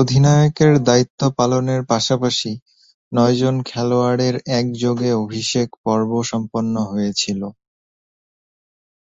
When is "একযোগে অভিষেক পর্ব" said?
4.58-6.10